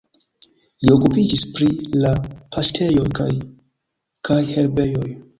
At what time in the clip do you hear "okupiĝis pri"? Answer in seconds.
0.93-1.67